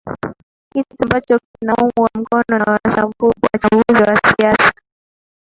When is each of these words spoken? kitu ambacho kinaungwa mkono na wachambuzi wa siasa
kitu 0.71 0.95
ambacho 1.03 1.37
kinaungwa 1.51 2.09
mkono 2.17 2.57
na 2.59 2.79
wachambuzi 3.53 4.03
wa 4.07 4.17
siasa 4.31 4.73